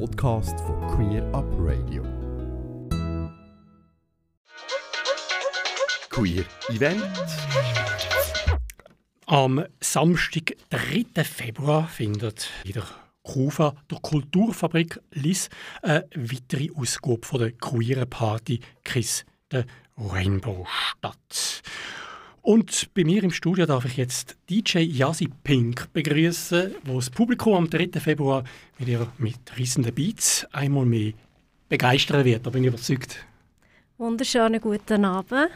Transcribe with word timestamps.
Podcast 0.00 0.58
von 0.60 0.80
Queer 0.88 1.22
Up 1.32 1.46
Radio. 1.56 2.02
Queer 6.10 6.44
Event. 6.68 7.04
Am 9.26 9.64
Samstag, 9.80 10.56
3. 10.70 11.22
Februar, 11.22 11.86
findet 11.86 12.48
in 12.64 12.72
der 12.72 12.86
KUFA, 13.22 13.74
der 13.88 13.98
Kulturfabrik 14.00 15.00
Liss, 15.12 15.48
eine 15.82 16.04
weitere 16.16 16.70
Ausgabe 16.74 17.24
von 17.24 17.38
der 17.38 17.52
queeren 17.52 18.10
Party 18.10 18.60
Kiss 18.82 19.24
the 19.52 19.62
Rainbow 19.96 20.66
statt. 20.66 21.62
Und 22.44 22.92
bei 22.92 23.04
mir 23.04 23.24
im 23.24 23.30
Studio 23.30 23.64
darf 23.64 23.86
ich 23.86 23.96
jetzt 23.96 24.36
DJ 24.50 24.80
Yasi 24.80 25.30
Pink 25.44 25.90
begrüßen, 25.94 26.74
wo 26.84 26.96
das 26.96 27.08
Publikum 27.08 27.54
am 27.54 27.70
3. 27.70 27.98
Februar 27.98 28.44
mit 28.78 28.86
ihrer 28.86 29.10
mitreißenden 29.16 29.94
Beats 29.94 30.46
einmal 30.52 30.84
mehr 30.84 31.14
begeistern 31.70 32.22
wird. 32.26 32.44
Da 32.44 32.50
bin 32.50 32.62
ich 32.62 32.68
überzeugt. 32.68 33.24
Wunderschönen 33.96 34.60
guten 34.60 35.06
Abend. 35.06 35.48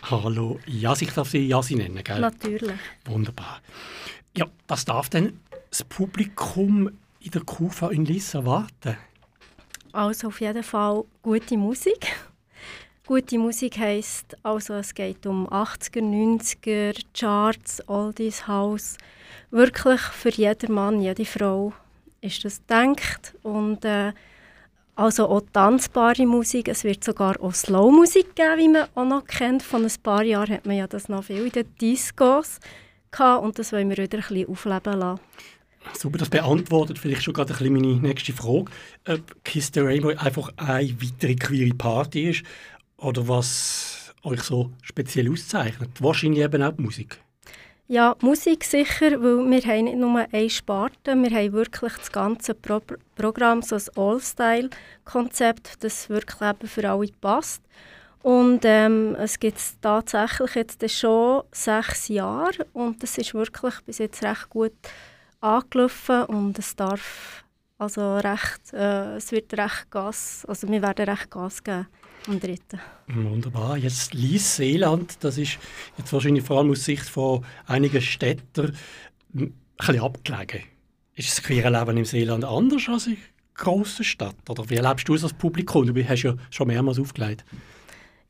Hallo 0.00 0.58
Yasi, 0.64 1.04
ich 1.04 1.12
darf 1.12 1.28
Sie 1.28 1.46
Yasi 1.46 1.74
nennen, 1.74 2.02
gell? 2.02 2.20
Natürlich. 2.20 2.72
Wunderbar. 3.04 3.60
Ja, 4.34 4.46
was 4.66 4.86
darf 4.86 5.10
denn 5.10 5.38
das 5.68 5.84
Publikum 5.84 6.88
in 7.20 7.30
der 7.32 7.42
Kufa 7.42 7.90
in 7.90 8.06
Liss 8.06 8.32
erwarten? 8.32 8.96
Also 9.92 10.28
auf 10.28 10.40
jeden 10.40 10.62
Fall 10.62 11.04
gute 11.20 11.58
Musik. 11.58 12.06
Gute 13.08 13.38
Musik 13.38 13.78
heisst, 13.78 14.36
also 14.42 14.74
es 14.74 14.92
geht 14.92 15.24
um 15.24 15.48
80er, 15.48 16.02
90er, 16.02 16.94
Charts, 17.18 17.82
Oldies, 17.88 18.46
House. 18.46 18.98
Wirklich 19.50 19.98
für 19.98 20.28
jeden 20.28 20.74
Mann, 20.74 21.00
jede 21.00 21.24
Frau 21.24 21.72
ist 22.20 22.44
das 22.44 22.60
gedacht. 22.60 23.34
Und 23.42 23.82
äh, 23.86 24.12
also 24.94 25.26
auch 25.26 25.40
tanzbare 25.54 26.26
Musik. 26.26 26.68
Es 26.68 26.84
wird 26.84 27.02
sogar 27.02 27.42
auch 27.42 27.54
Slow-Musik 27.54 28.36
geben, 28.36 28.58
wie 28.58 28.68
man 28.68 28.88
auch 28.94 29.06
noch 29.06 29.24
kennt. 29.24 29.62
Von 29.62 29.86
ein 29.86 30.02
paar 30.02 30.22
Jahren 30.22 30.56
hat 30.56 30.66
man 30.66 30.76
ja 30.76 30.86
das 30.86 31.08
noch 31.08 31.24
viel 31.24 31.46
in 31.46 31.52
den 31.52 31.74
Discos 31.80 32.60
gehabt, 33.10 33.42
und 33.42 33.58
das 33.58 33.72
wollen 33.72 33.88
wir 33.88 33.96
wieder 33.96 34.18
ein 34.18 34.28
bisschen 34.28 34.50
aufleben 34.50 34.98
lassen. 34.98 35.20
Super, 35.94 36.18
das 36.18 36.28
beantwortet 36.28 36.98
vielleicht 36.98 37.22
schon 37.22 37.32
gerade 37.32 37.54
ein 37.54 37.58
bisschen 37.58 37.72
meine 37.72 38.00
nächste 38.02 38.34
Frage. 38.34 38.66
Ob 39.06 39.44
Kiss 39.44 39.70
the 39.72 39.80
Rainbow 39.80 40.10
einfach 40.10 40.52
eine 40.58 40.90
weitere 41.00 41.36
queere 41.36 41.74
Party 41.74 42.28
ist 42.28 42.44
oder 42.98 43.26
was 43.28 44.14
euch 44.22 44.42
so 44.42 44.70
speziell 44.82 45.30
auszeichnet? 45.30 45.90
Wahrscheinlich 46.00 46.42
eben 46.42 46.62
auch 46.62 46.72
die 46.72 46.82
Musik. 46.82 47.18
Ja, 47.90 48.16
Musik 48.20 48.64
sicher, 48.64 49.12
weil 49.12 49.50
wir 49.50 49.62
haben 49.62 49.84
nicht 49.84 49.96
nur 49.96 50.26
eine 50.30 50.50
Sparte, 50.50 51.14
wir 51.14 51.30
haben 51.30 51.52
wirklich 51.54 51.94
das 51.94 52.12
ganze 52.12 52.52
Pro 52.52 52.82
Programm, 53.16 53.62
so 53.62 53.76
ein 53.76 53.82
All-Style-Konzept, 53.96 55.82
das 55.82 56.10
wirklich 56.10 56.42
eben 56.42 56.68
für 56.68 56.90
alle 56.90 57.08
passt. 57.18 57.62
Und 58.22 58.60
ähm, 58.64 59.14
es 59.18 59.40
gibt 59.40 59.58
tatsächlich 59.80 60.54
jetzt 60.54 60.90
schon 60.90 61.44
sechs 61.50 62.08
Jahre 62.08 62.66
und 62.74 63.02
es 63.02 63.16
ist 63.16 63.32
wirklich 63.32 63.80
bis 63.86 63.98
jetzt 63.98 64.22
recht 64.22 64.50
gut 64.50 64.74
angelaufen 65.40 66.24
und 66.24 66.58
es 66.58 66.76
darf 66.76 67.44
also 67.78 68.16
recht, 68.16 68.72
äh, 68.74 69.16
es 69.16 69.32
wird 69.32 69.56
recht 69.56 69.90
Gas, 69.90 70.44
also 70.46 70.68
wir 70.68 70.82
werden 70.82 71.08
recht 71.08 71.30
Gas 71.30 71.62
geben 71.62 71.86
am 72.28 72.40
dritten. 72.40 72.80
Wunderbar. 73.08 73.76
Jetzt 73.76 74.14
Lies 74.14 74.56
Seeland, 74.56 75.16
das 75.20 75.38
ist 75.38 75.58
jetzt 75.96 76.12
wahrscheinlich 76.12 76.44
vor 76.44 76.58
allem 76.58 76.70
aus 76.70 76.84
Sicht 76.84 77.08
von 77.08 77.44
einigen 77.66 78.00
Städtern 78.00 78.76
ein 79.34 79.54
bisschen 79.76 80.00
abgelegen. 80.00 80.64
Ist 81.14 81.30
das 81.30 81.42
queere 81.42 81.70
Leben 81.70 81.96
im 81.96 82.04
Seeland 82.04 82.44
anders 82.44 82.88
als 82.88 83.06
in 83.06 83.16
grossen 83.54 84.04
Stadt? 84.04 84.36
Oder 84.48 84.68
wie 84.70 84.76
erlebst 84.76 85.08
du 85.08 85.14
es 85.14 85.24
als 85.24 85.32
Publikum? 85.32 85.92
Du 85.92 86.08
hast 86.08 86.22
ja 86.22 86.34
schon 86.50 86.68
mehrmals 86.68 86.98
aufgelegt. 86.98 87.44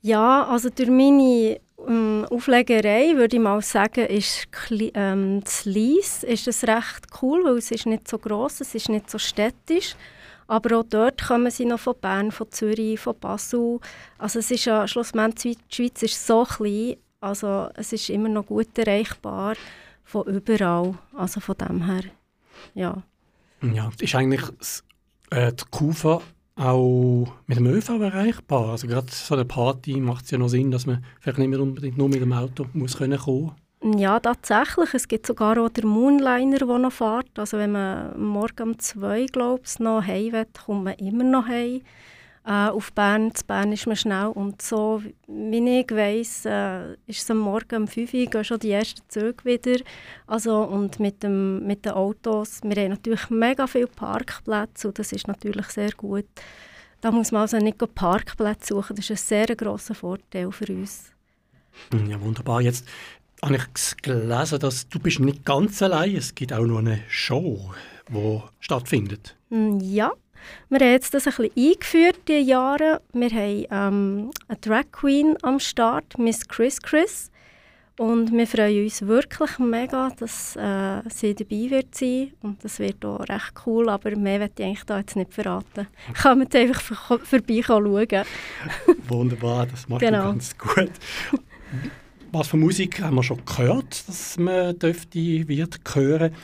Ja, 0.01 0.47
also 0.47 0.71
durch 0.71 0.89
meine 0.89 1.61
ähm, 1.87 2.27
Auflegerei 2.31 3.17
würde 3.17 3.37
ich 3.37 3.43
mal 3.43 3.61
sagen, 3.63 4.07
ist 4.07 4.49
ähm, 4.95 5.41
das 5.43 5.65
Lies 5.65 6.23
ist 6.23 6.49
es 6.49 6.65
recht 6.65 7.07
cool, 7.21 7.45
weil 7.45 7.59
es 7.59 7.71
ist 7.71 7.87
nicht 7.87 8.09
so 8.09 8.19
groß, 8.19 8.61
es 8.61 8.75
ist 8.75 8.89
nicht 8.89 9.11
so 9.11 9.19
städtisch. 9.19 9.97
Aber 10.49 10.79
auch 10.79 10.85
dort 10.85 11.23
kommen 11.23 11.51
sie 11.51 11.67
noch 11.67 11.79
von 11.79 11.95
Bern, 12.01 12.33
von 12.33 12.51
Zürich, 12.51 12.99
von 12.99 13.19
Basel. 13.21 13.79
Also 14.17 14.39
es 14.39 14.51
ist 14.51 14.65
ja 14.65 14.89
schlussendlich, 14.89 15.59
die 15.71 15.75
Schweiz 15.75 16.03
ist 16.03 16.27
so 16.27 16.45
klein, 16.45 16.97
also 17.21 17.69
es 17.75 17.93
ist 17.93 18.09
immer 18.09 18.31
noch 18.31 18.47
gut 18.47 18.77
erreichbar 18.79 19.55
von 20.05 20.27
überall. 20.27 20.99
Also 21.15 21.41
von 21.41 21.57
dem 21.59 21.85
her, 21.85 22.03
ja. 22.75 23.03
Ja, 23.61 23.91
ist 24.01 24.15
eigentlich 24.15 24.43
äh, 25.31 25.53
die 25.53 25.65
Kufa 25.71 26.23
auch 26.57 27.33
mit 27.47 27.59
dem 27.59 27.67
ÖV 27.67 28.01
erreichbar? 28.01 28.71
Also 28.71 28.87
gerade 28.87 29.09
so 29.11 29.35
eine 29.35 29.45
Party 29.45 30.01
macht 30.01 30.25
es 30.25 30.31
ja 30.31 30.39
noch 30.39 30.49
Sinn, 30.49 30.71
dass 30.71 30.87
man 30.87 31.05
vielleicht 31.21 31.39
nicht 31.39 31.49
mehr 31.49 31.61
unbedingt 31.61 31.99
nur 31.99 32.09
mit 32.09 32.23
dem 32.23 32.33
Auto 32.33 32.67
muss 32.73 32.97
kommen 32.97 33.19
ja, 33.83 34.19
tatsächlich. 34.19 34.93
Es 34.95 35.07
gibt 35.07 35.27
sogar 35.27 35.59
auch 35.59 35.69
den 35.69 35.87
Moonliner, 35.87 36.59
der 36.59 36.79
noch 36.79 36.93
fährt. 36.93 37.39
Also 37.39 37.59
wenn 37.59 37.73
man 37.73 38.21
morgen 38.21 38.71
um 38.71 38.79
zwei 38.79 39.27
glaubst, 39.27 39.79
noch 39.81 40.05
heim 40.05 40.33
will, 40.33 40.47
kommt 40.67 40.85
man 40.85 40.95
immer 40.95 41.25
noch 41.25 41.47
heim. 41.47 41.83
Äh, 42.45 42.71
auf 42.71 42.93
Bern, 42.93 43.35
zu 43.35 43.45
Bern 43.45 43.73
ist 43.73 43.87
man 43.87 43.95
schnell. 43.95 44.27
Und 44.29 44.63
so, 44.63 45.03
wie 45.27 45.81
ich 45.81 45.91
weiss, 45.91 46.45
äh, 46.45 46.95
ist 47.07 47.23
es 47.23 47.31
am 47.31 47.39
Morgen 47.39 47.83
um 47.83 47.89
5 47.89 48.15
Uhr 48.15 48.27
gehen 48.27 48.45
schon 48.45 48.59
die 48.59 48.73
ersten 48.73 49.03
Züge 49.09 49.45
wieder. 49.45 49.85
Also, 50.27 50.63
und 50.63 50.99
mit, 50.99 51.23
dem, 51.23 51.65
mit 51.67 51.85
den 51.85 51.93
Autos, 51.93 52.61
wir 52.65 52.83
haben 52.83 52.91
natürlich 52.91 53.31
mega 53.31 53.67
viele 53.67 53.87
Parkplätze 53.87 54.89
und 54.89 54.99
das 54.99 55.13
ist 55.13 55.29
natürlich 55.29 55.67
sehr 55.67 55.93
gut. 55.93 56.27
Da 57.01 57.13
muss 57.13 57.31
man 57.31 57.43
also 57.43 57.59
nicht 57.59 57.79
Parkplätze 57.95 58.75
suchen, 58.75 58.97
das 58.97 59.09
ist 59.09 59.11
ein 59.11 59.47
sehr 59.47 59.55
grosser 59.55 59.95
Vorteil 59.95 60.51
für 60.51 60.73
uns. 60.73 61.13
Ja, 62.09 62.21
wunderbar. 62.21 62.61
Jetzt 62.61 62.87
habe 63.43 63.57
ich 63.57 63.97
gelesen, 64.03 64.59
dass 64.59 64.89
du 64.89 64.99
bist 64.99 65.21
nicht 65.21 65.45
ganz 65.45 65.83
allein. 65.83 66.17
Es 66.17 66.35
gibt 66.35 66.53
auch 66.53 66.65
noch 66.65 66.79
eine 66.79 67.01
Show, 67.09 67.73
die 68.09 68.43
stattfindet. 68.61 69.37
Mm, 69.51 69.79
ja, 69.81 70.13
wir 70.69 70.81
haben 70.81 70.93
jetzt 70.93 71.15
das 71.15 71.27
ein 71.27 71.35
bisschen 71.35 71.71
eingeführt, 71.73 72.21
diese 72.27 72.41
Jahre. 72.41 73.01
Wir 73.13 73.31
haben 73.31 73.67
ähm, 73.71 74.31
eine 74.49 74.59
Drag 74.61 74.85
Queen 74.93 75.37
am 75.43 75.61
Start, 75.61 76.19
Miss 76.19 76.47
Chris 76.47 76.81
Chris. 76.81 77.31
Und 77.99 78.31
wir 78.31 78.47
freuen 78.47 78.85
uns 78.85 79.03
wirklich 79.03 79.59
mega, 79.59 80.11
dass 80.17 80.55
äh, 80.55 81.03
sie 81.11 81.35
dabei 81.35 81.71
wird 81.71 81.97
sein. 81.97 82.33
Und 82.43 82.63
das 82.63 82.79
wird 82.79 83.05
auch 83.05 83.19
recht 83.29 83.55
cool, 83.67 83.89
aber 83.89 84.15
mehr 84.15 84.39
möchte 84.39 84.63
ich 84.63 84.69
eigentlich 84.69 84.85
da 84.85 84.99
jetzt 84.99 85.17
nicht 85.17 85.35
verraten. 85.35 85.89
Kann 86.15 86.39
mit 86.39 86.55
einfach 86.55 86.81
vor 86.81 87.19
vorbei 87.19 87.61
schauen. 87.61 88.25
Wunderbar, 89.09 89.67
das 89.67 89.89
macht 89.89 90.01
genau. 90.07 90.27
ganz 90.27 90.57
gut. 90.57 90.93
Was 92.31 92.49
für 92.49 92.59
Musik 92.59 93.01
haben 93.01 93.17
wir 93.17 93.23
schon 93.23 93.43
gehört, 93.47 94.07
dass 94.07 94.37
man 94.39 94.79
dürfte, 94.79 95.49
wird 95.49 95.81
hören. 95.95 96.35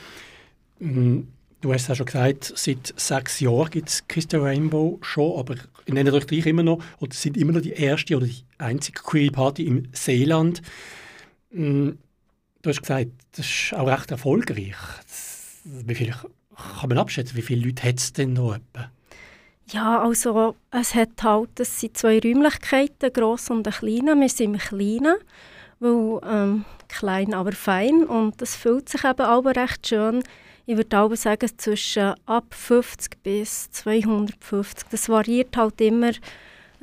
Hm, 0.79 1.27
du 1.61 1.73
hast 1.73 1.87
ja 1.87 1.95
schon 1.95 2.07
gesagt, 2.07 2.53
seit 2.55 2.93
sechs 2.97 3.39
Jahren 3.39 3.69
gibt 3.69 3.89
es 3.89 4.07
Kiss 4.07 4.27
Rainbow 4.33 4.97
schon, 5.01 5.39
aber 5.39 5.55
ich 5.85 5.93
nenne 5.93 6.11
euch 6.11 6.25
gleich 6.25 6.47
immer 6.47 6.63
noch, 6.63 6.83
oder 6.99 7.13
sind 7.13 7.37
immer 7.37 7.51
noch 7.51 7.61
die 7.61 7.73
erste 7.73 8.17
oder 8.17 8.25
die 8.25 8.43
einzige 8.57 8.99
Queer 8.99 9.31
Party 9.31 9.67
im 9.67 9.87
Seeland. 9.91 10.63
Hm, 11.51 11.99
du 12.63 12.69
hast 12.69 12.81
gesagt, 12.81 13.11
das 13.33 13.45
ist 13.45 13.73
auch 13.75 13.87
recht 13.87 14.09
erfolgreich. 14.09 14.75
wie 15.63 15.95
viel 15.95 16.11
kann 16.11 16.89
man 16.89 16.97
abschätzen, 16.97 17.37
wie 17.37 17.43
viele 17.43 17.63
Leute 17.63 17.83
hat 17.83 17.99
es 17.99 18.11
denn 18.11 18.33
noch 18.33 18.55
etwa? 18.55 18.89
Ja, 19.71 20.01
also 20.01 20.55
es 20.71 20.95
hat 20.95 21.21
halt, 21.21 21.59
es 21.59 21.79
sind 21.79 21.95
zwei 21.95 22.19
Räumlichkeiten, 22.19 23.13
gross 23.13 23.51
und 23.51 23.67
eine 23.67 23.75
kleine. 23.75 24.19
Wir 24.19 24.29
sind 24.29 24.53
im 24.53 24.59
Kleinen 24.59 25.17
weil 25.79 26.19
ähm, 26.23 26.65
klein, 26.87 27.33
aber 27.33 27.51
fein 27.51 28.03
und 28.03 28.41
das 28.41 28.55
fühlt 28.55 28.89
sich 28.89 29.03
eben 29.03 29.21
auch 29.21 29.45
recht 29.45 29.87
schön. 29.87 30.23
Ich 30.65 30.77
würde 30.77 30.99
auch 30.99 31.15
sagen, 31.15 31.49
zwischen 31.57 32.15
ab 32.25 32.53
50 32.53 33.21
bis 33.21 33.69
250. 33.71 34.87
Das 34.89 35.09
variiert 35.09 35.55
halt 35.57 35.79
immer 35.81 36.11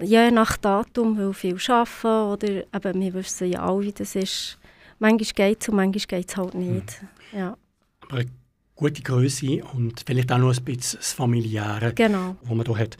je 0.01 0.31
nach 0.31 0.57
Datum, 0.57 1.19
weil 1.19 1.33
viel 1.33 1.59
arbeiten 1.69 2.33
oder 2.33 2.49
eben, 2.49 3.01
wir 3.01 3.15
wissen 3.15 3.51
ja 3.51 3.67
alle, 3.67 3.83
wie 3.83 3.93
das 3.93 4.15
ist. 4.15 4.59
Manchmal 4.99 5.49
geht 5.49 5.63
es 5.63 5.69
und 5.69 5.77
manchmal 5.77 6.21
geht 6.21 6.29
es 6.29 6.37
halt 6.37 6.55
nicht. 6.55 7.03
Mhm. 7.33 7.39
Ja. 7.39 7.57
Aber 8.03 8.19
eine 8.19 8.31
gute 8.77 9.03
Größe 9.03 9.65
und 9.73 10.03
vielleicht 10.07 10.31
auch 10.31 10.39
noch 10.39 10.57
ein 10.57 10.65
bisschen 10.65 10.99
das 10.99 11.13
Familiäre, 11.13 11.93
genau. 11.95 12.37
was 12.43 12.55
man 12.57 12.67
hier 12.67 12.79
hat. 12.79 12.97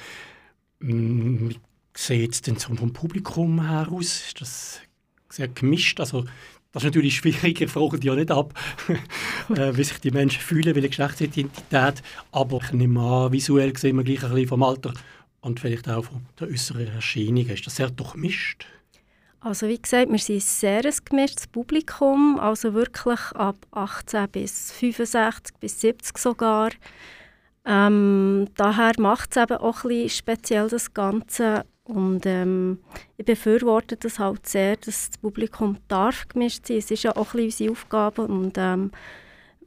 Wie 0.81 1.57
sieht 1.95 2.33
es 2.33 2.43
denn 2.43 2.57
vom 2.57 2.93
Publikum 2.93 3.69
her 3.69 3.87
aus? 3.91 4.27
Ist 4.27 4.41
das 4.41 4.81
sehr 5.33 5.49
gemischt. 5.49 6.01
Also, 6.01 6.25
das 6.73 6.83
ist 6.83 6.87
natürlich 6.87 7.17
schwierig, 7.17 7.61
ich 7.61 7.71
frage 7.71 7.99
die 7.99 8.07
ja 8.07 8.15
nicht 8.15 8.31
ab, 8.31 8.55
äh, 9.51 9.77
wie 9.77 9.85
sich 9.85 9.99
die 9.99 10.11
Menschen 10.11 10.41
fühlen, 10.41 10.75
welche 10.75 10.89
Geschlechtsidentität. 10.89 12.03
Aber 12.31 12.61
ich 12.63 12.73
nehme 12.73 13.01
an, 13.01 13.33
visuell 13.33 13.77
sehen 13.77 13.97
wir 13.97 14.05
gleich 14.05 14.23
ein 14.25 14.31
bisschen 14.31 14.49
vom 14.49 14.63
Alter 14.63 14.93
und 15.41 15.61
vielleicht 15.61 15.89
auch 15.89 16.05
von 16.05 16.27
der 16.41 16.49
äußeren 16.49 16.89
Erscheinung. 16.89 17.47
Ist 17.47 17.67
das 17.67 17.77
sehr 17.77 17.91
durchmischt? 17.91 18.67
Also 19.41 19.67
wie 19.67 19.81
gesagt, 19.81 20.11
wir 20.11 20.19
sind 20.19 20.43
sehr 20.43 20.85
ein 20.85 20.95
gemischtes 21.05 21.49
Publikum, 21.49 22.39
also 22.39 22.75
wirklich 22.75 23.21
ab 23.35 23.57
18 23.73 24.29
bis 24.31 24.71
65 24.71 25.57
bis 25.59 25.81
70 25.81 26.17
sogar. 26.17 26.71
Ähm, 27.65 28.47
daher 28.57 28.93
macht 28.99 29.37
es 29.37 29.43
eben 29.43 29.57
auch 29.57 29.83
ein 29.83 29.89
bisschen 29.89 30.09
speziell 30.11 30.69
das 30.69 30.95
Ganze. 30.95 31.65
Und 31.85 32.27
ähm, 32.27 32.79
ich 33.17 33.25
befürworte 33.25 33.97
das 33.97 34.19
halt 34.19 34.47
sehr, 34.47 34.77
dass 34.77 35.11
das 35.11 35.19
Publikum 35.19 35.79
darf 35.89 36.29
gemischt 36.29 36.67
sein. 36.67 36.77
Es 36.77 36.91
ist 36.91 37.03
ja 37.03 37.17
auch 37.17 37.35
ein 37.35 37.45
bisschen 37.45 37.71
unsere 37.71 37.73
Aufgabe. 37.73 38.23
Und 38.23 38.57
ähm, 38.57 38.93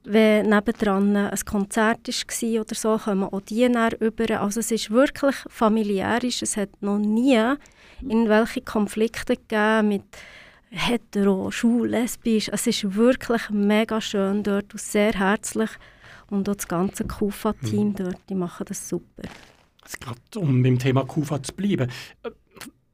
wenn 0.05 0.49
nebendran 0.49 1.15
ein 1.15 1.39
Konzert 1.45 2.07
war 2.07 2.61
oder 2.61 2.75
so, 2.75 2.97
kommen 2.97 3.23
auch 3.23 3.41
die 3.41 3.67
näher 3.67 3.99
über. 3.99 4.41
Also 4.41 4.61
es 4.61 4.71
ist 4.71 4.91
wirklich 4.91 5.35
familiär. 5.49 6.19
Es 6.23 6.55
hat 6.55 6.69
noch 6.81 6.99
nie 6.99 7.41
irgendwelche 8.01 8.61
Konflikte 8.61 9.35
gegeben 9.35 9.89
mit 9.89 10.03
hetero, 10.69 11.51
schwul, 11.51 11.89
lesbisch. 11.89 12.49
Es 12.51 12.65
ist 12.67 12.95
wirklich 12.95 13.49
mega 13.49 13.99
schön 13.99 14.43
dort 14.43 14.73
und 14.73 14.81
sehr 14.81 15.13
herzlich. 15.13 15.71
Und 16.29 16.47
auch 16.49 16.55
das 16.55 16.67
ganze 16.67 17.05
KUFA-Team 17.05 17.89
mhm. 17.89 17.95
dort, 17.95 18.17
die 18.29 18.35
machen 18.35 18.65
das 18.67 18.87
super. 18.87 19.23
Gerade 19.99 20.19
um 20.37 20.63
beim 20.63 20.79
Thema 20.79 21.05
KUFA 21.05 21.41
zu 21.41 21.53
bleiben, 21.53 21.91
äh, 22.23 22.29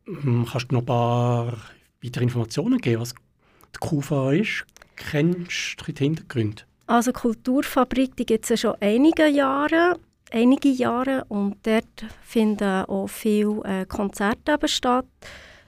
kannst 0.06 0.72
du 0.72 0.76
noch 0.76 0.82
ein 0.82 0.86
paar 0.86 1.58
weitere 2.04 2.24
Informationen 2.24 2.80
geben, 2.80 3.02
was 3.02 3.14
die 3.14 3.80
KUFA 3.80 4.34
ist? 4.34 4.66
Kennst 4.96 5.78
du 5.80 5.92
die 5.92 6.04
Hintergründe? 6.04 6.64
Also 6.88 7.14
Kulturfabrik, 7.14 8.16
die 8.18 8.26
gibt 8.26 8.44
es 8.44 8.50
ja 8.50 8.58
schon 8.58 8.76
einige 8.82 9.28
Jahre, 9.28 9.98
einige 10.32 10.70
Jahre 10.70 11.26
und 11.30 11.56
dort 11.64 12.06
finden 12.22 12.86
auch 12.86 13.08
viele 13.08 13.64
äh, 13.64 13.86
Konzerte 13.86 14.68
statt, 14.68 15.06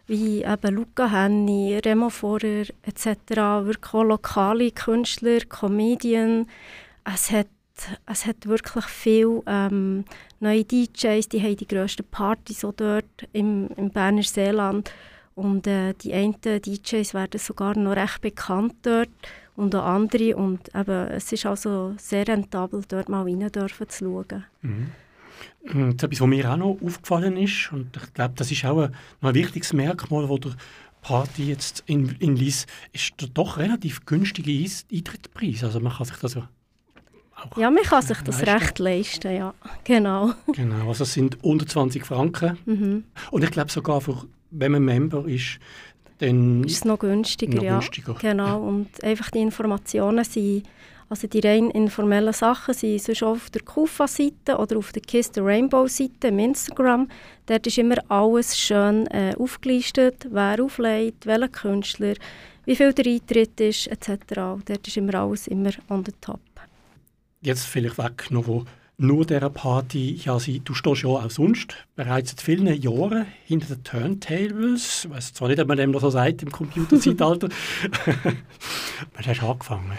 wie 0.07 0.43
eben 0.43 0.75
Luca 0.75 1.09
Henny, 1.09 1.77
Remo 1.77 2.09
Forer 2.09 2.65
etc., 2.83 3.15
wirklich 3.63 3.93
auch 3.93 4.03
lokale 4.03 4.71
Künstler, 4.71 5.39
Comedien. 5.47 6.49
Es 7.05 7.31
hat, 7.31 7.47
es 8.05 8.25
hat 8.25 8.45
wirklich 8.47 8.85
viele 8.85 9.41
ähm, 9.47 10.05
neue 10.39 10.63
DJs, 10.63 11.27
die 11.29 11.41
haben 11.41 11.57
die 11.57 11.67
grössten 11.67 12.05
Partys 12.05 12.63
auch 12.63 12.73
dort 12.73 13.05
im, 13.31 13.69
im 13.75 13.89
Berner 13.89 14.23
Seeland 14.23 14.91
und 15.35 15.65
äh, 15.67 15.93
die 15.93 16.13
einen 16.13 16.39
DJs 16.39 17.13
werden 17.13 17.39
sogar 17.39 17.77
noch 17.77 17.95
recht 17.95 18.21
bekannt 18.21 18.75
dort 18.83 19.09
und 19.55 19.75
auch 19.75 19.85
andere. 19.85 20.35
Und 20.35 20.69
eben, 20.75 21.07
es 21.09 21.31
ist 21.31 21.45
also 21.45 21.95
sehr 21.97 22.27
rentabel, 22.27 22.83
dort 22.87 23.09
mal 23.09 23.23
rein 23.23 23.49
zu 23.51 23.67
schauen. 23.89 24.45
Mhm. 24.61 24.87
Etwas, 25.63 26.21
was 26.21 26.27
mir 26.27 26.51
auch 26.51 26.57
noch 26.57 26.77
aufgefallen 26.83 27.37
ist, 27.37 27.71
und 27.71 27.97
ich 27.97 28.13
glaube, 28.13 28.33
das 28.35 28.51
ist 28.51 28.65
auch 28.65 28.83
ein, 28.83 28.95
ein 29.21 29.33
wichtiges 29.33 29.73
Merkmal, 29.73 30.29
wo 30.29 30.37
der 30.37 30.55
Party 31.01 31.47
jetzt 31.49 31.83
in, 31.85 32.15
in 32.19 32.35
Lies 32.35 32.65
ist 32.91 33.19
der 33.19 33.29
doch 33.29 33.57
relativ 33.57 34.05
günstige 34.05 34.51
Eintrittspreis. 34.51 35.63
Also 35.63 35.79
man 35.79 35.93
kann 35.93 36.05
sich 36.05 36.17
das 36.17 36.37
auch 37.43 37.57
Ja, 37.57 37.69
man 37.69 37.83
kann 37.83 38.01
sich 38.01 38.17
das 38.21 38.41
leisten. 38.41 38.49
recht 38.49 38.79
leisten, 38.79 39.35
ja. 39.35 39.53
Genau. 39.83 40.33
Genau, 40.53 40.87
also 40.87 41.03
es 41.03 41.13
sind 41.13 41.43
unter 41.43 41.65
20 41.65 42.05
Franken. 42.05 42.57
Mhm. 42.65 43.03
Und 43.31 43.43
ich 43.43 43.51
glaube 43.51 43.71
sogar, 43.71 44.01
für, 44.01 44.25
wenn 44.51 44.71
man 44.73 44.83
Member 44.83 45.25
ist, 45.27 45.59
dann 46.19 46.63
ist 46.63 46.77
es 46.77 46.85
noch 46.85 46.99
günstiger, 46.99 47.55
noch 47.55 47.63
ja. 47.63 47.79
Günstiger. 47.79 48.13
Genau, 48.15 48.45
ja. 48.45 48.53
und 48.55 49.03
einfach 49.03 49.29
die 49.31 49.39
Informationen 49.39 50.23
sind, 50.23 50.63
also 51.09 51.27
die 51.27 51.39
rein 51.39 51.69
informellen 51.71 52.33
Sachen 52.33 52.73
sind 52.73 53.01
sonst 53.01 53.23
auf 53.23 53.49
der 53.49 53.61
Kufa-Seite 53.61 54.57
oder 54.57 54.77
auf 54.77 54.91
der 54.93 55.01
Kiss 55.01 55.31
the 55.33 55.41
Rainbow-Seite 55.41 56.29
im 56.29 56.39
Instagram. 56.39 57.07
Dort 57.45 57.67
ist 57.67 57.77
immer 57.77 57.97
alles 58.09 58.57
schön 58.57 59.07
äh, 59.07 59.35
aufgelistet, 59.37 60.27
wer 60.31 60.63
auflegt, 60.63 61.25
welcher 61.25 61.49
Künstler, 61.49 62.13
wie 62.65 62.75
viel 62.75 62.93
der 62.93 63.05
Eintritt 63.05 63.59
ist, 63.59 63.87
etc. 63.87 64.35
Dort 64.65 64.87
ist 64.87 64.97
immer 64.97 65.15
alles 65.15 65.47
immer 65.47 65.71
on 65.89 66.05
the 66.05 66.13
top. 66.21 66.39
Jetzt 67.43 67.65
vielleicht 67.65 67.97
weg 67.97 68.31
noch, 68.31 68.47
wo 68.47 68.65
nur 68.97 69.25
dieser 69.25 69.49
Party, 69.49 70.19
ja, 70.23 70.39
sie, 70.39 70.61
du 70.61 70.73
stehst 70.73 71.03
ja 71.03 71.09
auch 71.09 71.29
sonst 71.29 71.75
bereits 71.95 72.31
seit 72.31 72.41
vielen 72.41 72.67
Jahren 72.81 73.25
hinter 73.45 73.75
den 73.75 73.83
Turntables. 73.83 75.05
Ich 75.05 75.11
weiß 75.11 75.33
zwar 75.33 75.49
nicht, 75.49 75.59
ob 75.59 75.67
man 75.67 75.77
dem 75.77 75.91
noch 75.91 75.99
so 75.99 76.09
sagt 76.09 76.41
im 76.41 76.51
Computerzeitalter. 76.51 77.49
Wann 79.13 79.25
hast 79.25 79.41
du 79.41 79.45
angefangen? 79.45 79.91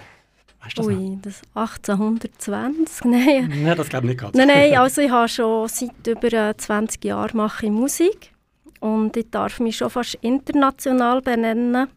Weißt 0.62 0.78
das 0.78 0.86
Ui, 0.86 0.94
noch? 0.94 1.22
das 1.22 1.42
1820? 1.54 3.04
Nein. 3.04 3.62
Nein, 3.62 3.76
das 3.76 3.88
glaube 3.90 4.06
ich 4.06 4.12
nicht 4.12 4.20
ganz. 4.20 4.34
Nein, 4.34 4.48
nein, 4.48 4.74
also 4.78 5.02
ich 5.02 5.10
habe 5.10 5.28
schon 5.28 5.68
seit 5.68 6.06
über 6.06 6.56
20 6.56 7.04
Jahren 7.04 7.36
mache 7.36 7.66
ich 7.66 7.72
Musik 7.72 8.32
und 8.80 9.16
ich 9.16 9.30
darf 9.30 9.60
mich 9.60 9.76
schon 9.76 9.90
fast 9.90 10.14
international 10.22 11.20
benennen. 11.20 11.88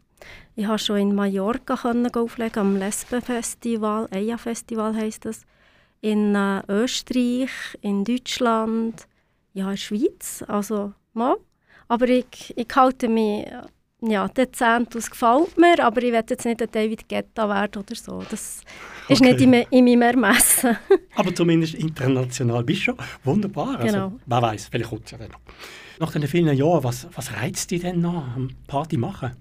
Ich 0.59 0.65
habe 0.65 0.79
schon 0.79 0.97
in 0.97 1.13
Mallorca 1.13 1.75
auflegen 1.75 2.59
am 2.59 2.77
Lesbenfestival, 2.77 4.07
Eia-Festival 4.09 4.95
heisst 4.95 5.25
das 5.25 5.41
in 6.01 6.33
äh, 6.33 6.63
Österreich, 6.67 7.51
in 7.81 8.03
Deutschland, 8.03 9.07
ja, 9.53 9.65
in 9.65 9.69
der 9.69 9.77
Schweiz, 9.77 10.43
also 10.47 10.93
mal. 11.13 11.35
Aber 11.87 12.09
ich, 12.09 12.55
ich 12.55 12.75
halte 12.75 13.07
mich 13.07 13.45
ja, 14.01 14.27
dezent 14.29 14.97
aus, 14.97 15.11
gefällt 15.11 15.55
mir, 15.59 15.79
aber 15.79 16.01
ich 16.01 16.11
werde 16.11 16.33
jetzt 16.33 16.45
nicht 16.45 16.59
ein 16.59 16.71
David 16.71 17.07
Guetta 17.07 17.47
werden 17.47 17.83
oder 17.83 17.95
so. 17.95 18.23
Das 18.27 18.61
ist 19.09 19.21
okay. 19.21 19.33
nicht 19.33 19.41
in, 19.41 19.53
in 19.53 19.85
meinem 19.85 20.01
Ermessen. 20.01 20.75
aber 21.15 21.35
zumindest 21.35 21.75
international 21.75 22.63
bist 22.63 22.79
du 22.79 22.83
schon. 22.85 22.97
Wunderbar. 23.23 23.79
Also, 23.79 23.93
genau. 23.93 24.19
wer 24.25 24.41
weiß, 24.41 24.69
vielleicht 24.71 24.89
kommt 24.89 25.05
es 25.05 25.11
ja 25.11 25.19
dann 25.19 25.29
noch. 25.29 25.39
Nach 25.99 26.11
den 26.11 26.27
vielen 26.27 26.57
Jahren, 26.57 26.83
was, 26.83 27.07
was 27.13 27.31
reizt 27.31 27.69
dich 27.69 27.81
denn 27.81 28.01
noch 28.01 28.23
am 28.35 28.49
Party 28.65 28.97
machen? 28.97 29.33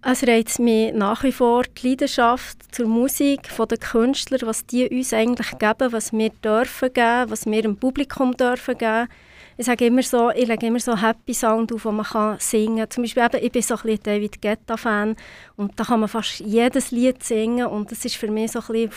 Es 0.00 0.24
reizt 0.24 0.60
mich 0.60 0.94
nach 0.94 1.24
wie 1.24 1.32
vor 1.32 1.64
die 1.64 1.88
Leidenschaft 1.88 2.72
zur 2.72 2.86
Musik 2.86 3.48
von 3.48 3.66
den 3.66 3.80
Künstlern, 3.80 4.40
was 4.44 4.64
die 4.64 4.88
uns 4.88 5.12
eigentlich 5.12 5.58
geben, 5.58 5.92
was 5.92 6.12
wir 6.12 6.30
dürfen 6.30 6.92
geben, 6.92 7.30
was 7.30 7.46
wir 7.46 7.62
dem 7.62 7.76
Publikum 7.76 8.36
dürfen 8.36 8.78
geben. 8.78 9.08
Ich 9.56 9.66
sage 9.66 9.86
immer 9.86 10.04
so, 10.04 10.30
ich 10.30 10.46
lege 10.46 10.66
immer 10.66 10.78
so 10.78 10.96
Happy 10.96 11.34
Sound 11.34 11.72
auf, 11.72 11.84
wo 11.84 11.90
man 11.90 12.06
kann 12.06 12.38
singen 12.38 12.78
kann. 12.78 12.90
Zum 12.90 13.02
Beispiel 13.02 13.24
eben, 13.24 13.44
ich 13.44 13.50
bin 13.50 13.60
so 13.62 13.74
ein 13.74 13.82
bisschen 13.82 14.02
David 14.04 14.40
Guetta-Fan 14.40 15.16
und 15.56 15.72
da 15.74 15.82
kann 15.82 15.98
man 15.98 16.08
fast 16.08 16.38
jedes 16.38 16.92
Lied 16.92 17.24
singen 17.24 17.66
und 17.66 17.90
das 17.90 18.04
ist 18.04 18.14
für 18.14 18.30
mich 18.30 18.52
so 18.52 18.60
ein 18.60 18.66
bisschen, 18.66 18.92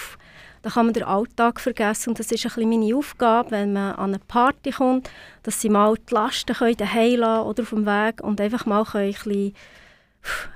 da 0.62 0.70
kann 0.70 0.86
man 0.86 0.94
den 0.94 1.04
Alltag 1.04 1.60
vergessen 1.60 2.12
und 2.12 2.20
das 2.20 2.32
ist 2.32 2.46
ein 2.46 2.52
bisschen 2.54 2.70
meine 2.70 2.96
Aufgabe, 2.96 3.50
wenn 3.50 3.74
man 3.74 3.96
an 3.96 4.12
eine 4.12 4.20
Party 4.20 4.70
kommt, 4.70 5.10
dass 5.42 5.60
sie 5.60 5.70
mal 5.70 5.96
die 5.96 6.14
Lasten 6.14 6.56
lassen 6.60 7.44
oder 7.44 7.64
auf 7.64 7.70
dem 7.70 7.88
Weg 7.88 8.22
und 8.22 8.40
einfach 8.40 8.68
mal 8.68 8.86
ein 8.94 9.12
bisschen 9.12 9.56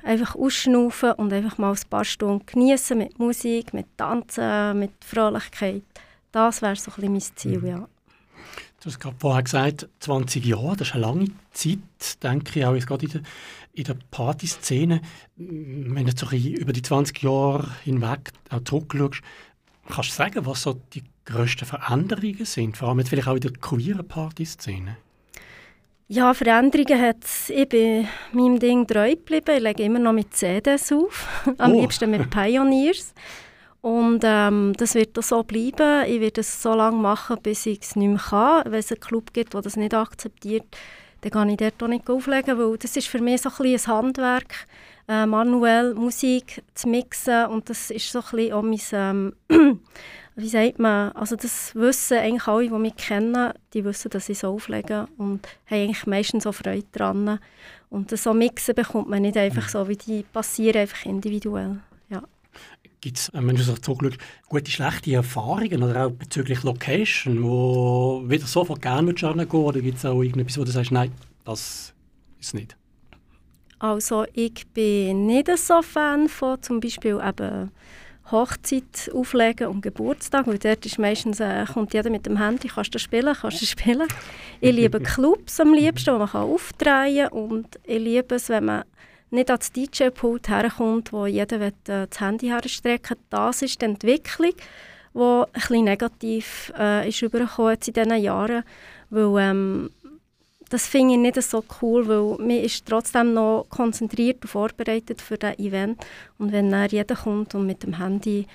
einfach 0.04 0.36
ausschnaufen 0.36 1.14
und 1.14 1.34
einfach 1.34 1.58
mal 1.58 1.72
ein 1.72 1.90
paar 1.90 2.06
Stunden 2.06 2.46
genießen 2.46 2.98
mit 2.98 3.20
Musik, 3.20 3.74
mit 3.74 3.88
Tanzen, 3.98 4.80
mit 4.80 4.92
Fröhlichkeit. 5.04 5.84
Das 6.32 6.62
wäre 6.62 6.76
so 6.76 6.92
ein 6.92 6.96
bisschen 6.96 7.12
mein 7.14 7.22
Ziel, 7.22 7.60
mhm. 7.60 7.68
ja. 7.68 7.88
Du 8.82 8.92
hast 8.92 9.00
gerade 9.00 9.16
vorher 9.18 9.42
gesagt, 9.42 9.90
20 10.00 10.46
Jahre, 10.46 10.76
das 10.76 10.90
ist 10.90 10.94
eine 10.94 11.06
lange 11.06 11.28
Zeit, 11.54 11.80
denke 12.22 12.60
ich, 12.60 12.66
auch 12.66 12.76
jetzt 12.76 12.86
gerade 12.86 13.06
in 13.06 13.12
der, 13.14 13.22
in 13.74 13.84
der 13.84 13.98
Partyszene. 14.12 15.02
Wenn 15.38 16.06
du 16.06 16.12
so 16.16 16.28
über 16.36 16.72
die 16.72 16.84
20 16.84 17.24
Jahre 17.24 17.68
hinweg 17.84 18.32
auch 18.52 18.64
zurückschaust, 18.64 19.22
kannst 19.90 20.12
du 20.12 20.14
sagen, 20.14 20.46
was 20.46 20.62
so 20.62 20.80
die 20.94 21.04
grössten 21.26 21.66
Veränderungen 21.66 22.46
sind, 22.46 22.78
vor 22.78 22.90
allem 22.90 23.00
jetzt 23.00 23.10
vielleicht 23.10 23.28
auch 23.28 23.36
in 23.36 23.42
der 23.42 23.54
queeren 23.54 24.08
Partyszene? 24.08 24.98
Ja, 26.08 26.36
Veränderungen 26.36 27.02
hat 27.02 27.24
es. 27.24 27.50
Ich 27.50 27.68
bin 27.68 28.08
meinem 28.32 28.60
Ding 28.60 28.86
treu 28.86 29.10
geblieben. 29.10 29.56
Ich 29.58 29.64
lege 29.64 29.84
immer 29.84 29.98
noch 29.98 30.14
mit 30.14 30.36
CDs 30.36 30.92
auf. 30.92 31.28
Am 31.58 31.74
oh. 31.74 31.82
liebsten 31.82 32.12
mit 32.12 32.30
Pioneers. 32.30 33.14
Und 33.82 34.22
ähm, 34.24 34.74
das 34.78 34.94
wird 34.94 35.18
auch 35.18 35.24
so 35.24 35.44
bleiben. 35.44 36.06
Ich 36.08 36.22
werde 36.22 36.42
es 36.42 36.62
so 36.62 36.76
lange 36.76 36.98
machen, 36.98 37.38
bis 37.42 37.66
ich 37.66 37.82
es 37.82 37.96
nicht 37.96 38.08
mehr 38.08 38.20
kann. 38.20 38.64
Wenn 38.66 38.80
es 38.80 38.92
einen 38.92 39.00
Club 39.00 39.34
gibt, 39.34 39.56
der 39.56 39.62
das 39.62 39.78
nicht 39.78 39.96
akzeptiert, 39.96 40.66
dann 41.22 41.32
kann 41.32 41.50
ich 41.50 41.58
dort 41.58 41.82
auch 41.82 41.88
nicht 41.88 42.08
auflegen, 42.08 42.60
weil 42.60 42.78
das 42.78 42.96
ist 42.96 43.08
für 43.08 43.20
mich 43.20 43.42
so 43.42 43.50
ein, 43.50 43.56
bisschen 43.58 43.92
ein 43.92 43.98
Handwerk, 43.98 44.68
äh, 45.08 45.26
manuell 45.26 45.96
Musik 45.96 46.64
zu 46.76 46.88
mixen 46.88 47.48
und 47.48 47.70
das 47.70 47.90
ist 47.90 48.12
so 48.12 48.20
ein 48.20 48.26
bisschen 48.32 48.54
auch 48.54 48.62
mein, 48.62 49.34
ähm, 49.50 49.80
wie 50.38 50.50
sagt 50.50 50.80
man, 50.80 51.12
also 51.14 51.36
das 51.36 51.74
wissen 51.76 52.18
eigentlich 52.18 52.48
alle, 52.48 52.68
die 52.68 52.74
mich 52.74 52.96
kennen, 52.98 53.54
die 53.74 53.86
wissen, 53.86 54.10
dass 54.10 54.28
ich 54.28 54.40
so 54.40 54.50
auflege 54.50 55.08
und 55.18 55.48
haben 55.66 55.84
eigentlich 55.84 56.06
meistens 56.08 56.46
auch 56.46 56.54
Freude 56.54 56.86
daran. 56.92 57.40
Und 57.90 58.18
so 58.18 58.34
mixen 58.34 58.76
bekommt 58.76 59.10
man 59.10 59.22
nicht 59.22 59.38
einfach 59.38 59.70
so, 59.70 59.88
wie 59.88 59.96
die 59.96 60.24
passieren 60.24 60.82
einfach 60.82 61.06
individuell. 61.06 61.78
Ja. 62.10 62.22
Gibt 63.00 63.18
es, 63.18 63.32
wenn 63.34 63.56
du 63.56 63.64
so 63.64 63.76
zurückschaust, 63.76 64.20
gute, 64.50 64.72
schlechte 64.72 65.14
Erfahrungen 65.14 65.84
oder 65.84 66.08
auch 66.08 66.12
bezüglich 66.12 66.64
Location, 66.64 67.42
wo 67.42 68.24
wieder 68.26 68.46
sofort 68.46 68.82
gerne 68.82 69.14
gehen 69.14 69.46
oder 69.54 69.80
gibt 69.80 70.00
es 70.00 70.06
auch 70.06 70.22
irgendetwas, 70.22 70.58
wo 70.58 70.66
du 70.66 70.72
sagst, 70.72 70.92
nein, 70.92 71.14
das 71.46 71.94
ist 72.42 72.54
nicht? 72.54 72.76
Also 73.80 74.26
ich 74.34 74.68
bin 74.74 75.28
nicht 75.28 75.50
so 75.58 75.82
Fan 75.82 76.28
von 76.28 76.62
zum 76.62 76.82
Beispiel 76.82 77.22
eben 77.26 77.72
Hochzeit 78.32 79.12
auflegen 79.14 79.68
und 79.68 79.82
Geburtstag, 79.82 80.48
weil 80.48 80.58
dort 80.58 80.86
ist 80.86 80.98
meistens, 80.98 81.40
äh, 81.40 81.66
kommt 81.72 81.94
jeder 81.94 82.10
mit 82.10 82.26
dem 82.26 82.38
Handy, 82.38 82.68
kannst 82.68 82.94
du 82.96 83.00
spielen, 83.00 83.36
kannst 83.40 83.62
du 83.62 83.66
spielen. 83.66 84.08
Ich 84.62 84.76
liebe 84.76 85.00
Clubs 85.02 85.60
am 85.60 85.74
liebsten, 85.74 86.14
wo 86.14 86.18
man 86.18 86.30
kann 86.30 86.42
aufdrehen 86.42 87.30
kann 87.30 87.40
und 87.40 87.80
ich 87.84 88.00
liebe 88.00 88.36
es, 88.36 88.50
wenn 88.50 88.66
man 88.66 88.84
nicht 89.30 89.50
ans 89.50 89.72
DJ-Pult 89.72 90.50
herkommt, 90.50 91.14
wo 91.14 91.26
jeder 91.26 91.60
will, 91.60 91.74
äh, 91.88 92.08
das 92.08 92.20
Handy 92.20 92.48
herstrecken 92.48 93.18
Das 93.30 93.62
ist 93.62 93.82
die 93.82 93.86
Entwicklung, 93.86 94.54
ein 95.14 95.46
bisschen 95.54 95.84
negativ 95.86 96.74
äh, 96.78 97.08
ist 97.08 97.22
übergekommen 97.22 97.78
in 97.86 97.94
diesen 97.94 98.18
Jahren, 98.18 98.64
weil 99.10 99.50
ähm, 99.50 99.90
das 100.70 100.88
finde 100.88 101.14
ich 101.14 101.20
nicht 101.20 101.42
so 101.42 101.64
cool, 101.82 102.08
weil 102.08 102.38
man 102.46 102.64
ist 102.64 102.86
trotzdem 102.86 103.34
noch 103.34 103.66
konzentriert 103.70 104.44
und 104.44 104.50
vorbereitet 104.50 105.22
für 105.22 105.38
das 105.38 105.58
Event 105.60 106.04
und 106.38 106.52
wenn 106.52 106.72
dann 106.72 106.90
jeder 106.90 107.16
kommt 107.16 107.54
und 107.56 107.66
mit 107.66 107.84
dem 107.84 107.98
Handy, 107.98 108.48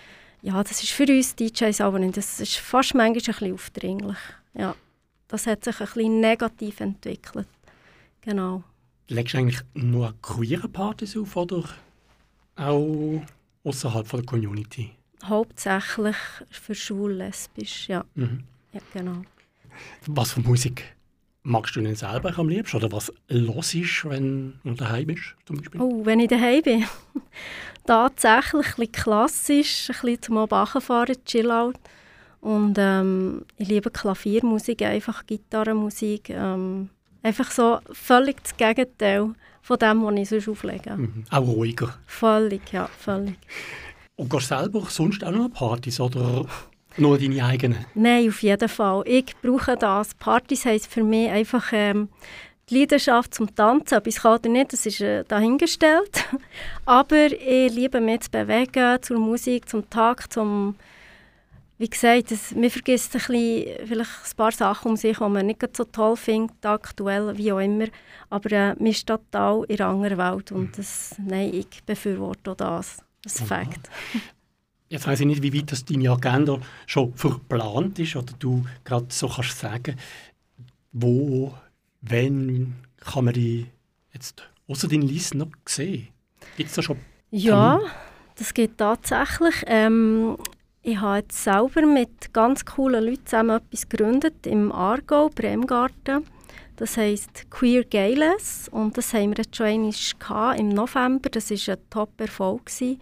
ja, 0.42 0.62
das 0.62 0.82
ist 0.82 0.92
für 0.92 1.04
uns 1.04 1.36
DJs 1.36 1.80
aber 1.80 1.98
nicht, 1.98 2.16
das 2.16 2.40
ist 2.40 2.56
fast 2.56 2.94
manchmal 2.94 3.06
ein 3.06 3.12
bisschen 3.34 3.54
aufdringlich, 3.54 4.18
ja. 4.54 4.74
Das 5.28 5.46
hat 5.46 5.62
sich 5.64 5.80
ein 5.80 5.86
bisschen 5.86 6.20
negativ 6.20 6.80
entwickelt, 6.80 7.48
genau. 8.20 8.64
Legst 9.08 9.34
du 9.34 9.38
eigentlich 9.38 9.60
nur 9.74 10.14
queere 10.22 10.68
Partys 10.68 11.16
auf 11.16 11.36
oder 11.36 11.64
auch 12.56 13.22
außerhalb 13.64 14.08
der 14.08 14.22
Community? 14.24 14.90
Hauptsächlich 15.24 16.16
für 16.50 16.74
schwul, 16.74 17.12
lesbisch, 17.12 17.88
ja. 17.88 18.04
Mhm. 18.14 18.42
ja 18.72 18.80
genau. 18.92 19.22
Was 20.06 20.32
für 20.32 20.40
Musik 20.40 20.96
magst 21.42 21.76
du 21.76 21.80
denn 21.80 21.94
selber 21.94 22.36
am 22.38 22.48
liebsten? 22.48 22.76
Oder 22.76 22.92
was 22.92 23.12
los 23.28 23.74
ist, 23.74 24.04
wenn 24.08 24.54
du 24.64 24.74
daheim 24.74 25.06
bist? 25.06 25.34
Zum 25.46 25.56
Beispiel? 25.56 25.80
Oh, 25.80 26.04
wenn 26.04 26.20
ich 26.20 26.28
daheim 26.28 26.62
bin? 26.62 26.84
Tatsächlich 27.86 28.66
ein 28.66 28.74
bisschen 28.76 28.92
klassisch, 28.92 29.90
ein 29.90 29.96
bisschen 30.00 30.22
zum 30.22 30.48
fahren, 30.82 31.16
Chill-Out. 31.24 31.76
Und 32.40 32.76
ähm, 32.78 33.44
ich 33.56 33.68
liebe 33.68 33.90
Klaviermusik, 33.90 34.82
einfach 34.82 35.26
Gitarrenmusik. 35.26 36.30
Ähm, 36.30 36.88
einfach 37.22 37.50
so 37.50 37.80
völlig 37.92 38.42
das 38.42 38.56
Gegenteil 38.56 39.34
von 39.62 39.78
dem, 39.78 40.02
was 40.04 40.14
ich 40.14 40.28
sonst 40.28 40.48
auflege. 40.48 40.96
Mhm. 40.96 41.24
Auch 41.30 41.46
ruhiger? 41.46 41.94
Völlig, 42.06 42.72
ja, 42.72 42.86
völlig. 42.86 43.36
Und 44.16 44.30
gehst 44.30 44.50
du 44.50 44.56
selber 44.56 44.82
sonst 44.88 45.24
auch 45.24 45.30
noch 45.30 45.44
an 45.44 45.52
Partys 45.52 46.00
oder 46.00 46.46
nur 46.96 47.18
deine 47.18 47.44
eigenen? 47.44 47.84
Nein, 47.94 48.28
auf 48.28 48.42
jeden 48.42 48.68
Fall. 48.68 49.02
Ich 49.06 49.36
brauche 49.40 49.76
das. 49.76 50.14
Partys 50.14 50.64
heisst 50.64 50.86
für 50.88 51.02
mich 51.02 51.30
einfach 51.30 51.72
ähm, 51.72 52.08
die 52.68 52.80
Leidenschaft 52.80 53.34
zum 53.34 53.54
Tanzen. 53.54 53.98
Ob 53.98 54.06
ich 54.06 54.16
es 54.16 54.22
kann 54.22 54.38
oder 54.38 54.48
nicht, 54.48 54.72
das 54.72 54.86
ist 54.86 55.00
äh, 55.00 55.24
dahingestellt. 55.24 56.24
Aber 56.84 57.26
ich 57.26 57.72
liebe 57.72 58.00
mich 58.00 58.22
zu 58.22 58.30
bewegen, 58.30 59.02
zur 59.02 59.18
Musik, 59.18 59.68
zum 59.68 59.88
Takt, 59.88 60.32
zum... 60.32 60.76
Wie 61.78 61.88
gesagt, 61.88 62.30
das, 62.30 62.54
man 62.54 62.68
vergisst 62.68 63.14
ein 63.14 63.22
bisschen, 63.26 63.86
vielleicht 63.86 64.10
ein 64.10 64.36
paar 64.36 64.52
Sachen 64.52 64.90
um 64.90 64.96
sich, 64.98 65.16
die 65.16 65.24
man 65.24 65.46
nicht 65.46 65.64
so 65.74 65.84
toll 65.84 66.14
findet, 66.14 66.66
aktuell, 66.66 67.34
wie 67.38 67.52
auch 67.52 67.58
immer. 67.58 67.86
Aber 68.28 68.52
äh, 68.52 68.74
man 68.74 68.86
ist 68.88 69.06
total 69.06 69.64
in 69.64 69.80
einer 69.80 69.88
anderen 69.88 70.18
Welt 70.18 70.52
und 70.52 70.76
das, 70.76 71.16
nein, 71.18 71.54
ich 71.54 71.82
befürworte 71.86 72.50
auch 72.50 72.56
das. 72.56 72.98
Das 73.22 73.36
ist 73.36 73.48
Fakt. 73.48 73.88
Jetzt 74.90 75.06
weiß 75.06 75.20
ich 75.20 75.26
nicht, 75.26 75.42
wie 75.42 75.54
weit 75.54 75.70
das 75.70 75.84
deine 75.84 76.10
Agenda 76.10 76.58
schon 76.84 77.14
verplant 77.14 78.00
ist 78.00 78.16
oder 78.16 78.34
du 78.40 78.64
gerade 78.82 79.06
so 79.08 79.28
kannst 79.28 79.56
sagen, 79.56 79.94
wo, 80.90 81.54
wenn 82.00 82.74
kann 82.96 83.24
man 83.24 83.34
die 83.34 83.66
jetzt 84.12 84.42
außer 84.66 84.88
den 84.88 85.02
Listen 85.02 85.38
noch 85.38 85.52
sehen? 85.64 86.08
Gibt 86.56 86.70
es 86.70 86.74
da 86.74 86.82
schon? 86.82 86.98
Ja, 87.30 87.80
das 88.34 88.52
geht 88.52 88.78
tatsächlich. 88.78 89.62
Ähm, 89.66 90.36
ich 90.82 90.98
habe 90.98 91.18
jetzt 91.18 91.44
selber 91.44 91.86
mit 91.86 92.32
ganz 92.32 92.64
coolen 92.64 93.04
Leuten 93.04 93.26
zusammen 93.26 93.60
etwas 93.60 93.88
gegründet 93.88 94.44
im 94.44 94.72
Aargau, 94.72 95.28
Bremgarten. 95.28 96.26
Das 96.80 96.96
heisst 96.96 97.50
Queer 97.50 97.84
Gayless 97.84 98.66
und 98.72 98.96
das 98.96 99.12
haben 99.12 99.36
wir 99.36 99.44
jetzt 99.44 99.54
schon 99.54 99.66
einmal 99.66 100.58
im 100.58 100.70
November. 100.70 101.28
Das 101.28 101.50
war 101.50 101.74
ein 101.74 101.80
Top-Erfolg. 101.90 102.62
Es 102.68 102.78
sind 102.78 102.98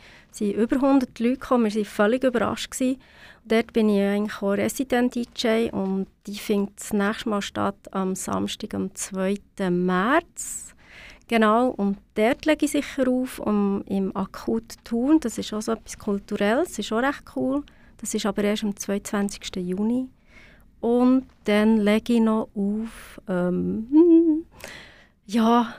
über 0.56 0.74
100 0.74 1.20
Leute 1.20 1.34
gekommen, 1.34 1.66
wir 1.66 1.74
waren 1.76 1.84
völlig 1.84 2.24
überrascht. 2.24 2.72
Gewesen. 2.72 3.00
dort 3.44 3.72
bin 3.72 3.88
ich 3.88 4.00
eigentlich 4.00 4.42
auch 4.42 4.54
Resident-DJ 4.54 5.70
und 5.70 6.08
die 6.26 6.34
findet 6.40 6.80
das 6.80 6.92
nächste 6.92 7.28
Mal 7.28 7.40
statt 7.40 7.76
am 7.92 8.16
Samstag, 8.16 8.74
am 8.74 8.92
2. 8.96 9.36
März. 9.70 10.74
Genau, 11.28 11.68
und 11.68 11.98
dort 12.14 12.46
lege 12.46 12.64
ich 12.64 12.72
sicher 12.72 13.08
auf, 13.08 13.38
um 13.38 13.84
im 13.86 14.16
Akut 14.16 14.74
tun. 14.82 15.20
Das 15.20 15.38
ist 15.38 15.52
auch 15.52 15.62
so 15.62 15.70
etwas 15.70 15.96
Kulturelles, 15.96 16.70
das 16.70 16.80
ist 16.80 16.92
auch 16.92 16.98
recht 16.98 17.22
cool. 17.36 17.62
Das 17.98 18.12
ist 18.12 18.26
aber 18.26 18.42
erst 18.42 18.64
am 18.64 18.74
22. 18.74 19.54
Juni. 19.54 20.08
Und 20.80 21.26
dann 21.44 21.78
lege 21.78 22.14
ich 22.14 22.20
noch 22.20 22.48
auf, 22.54 23.20
ähm, 23.28 24.44
ja, 25.26 25.74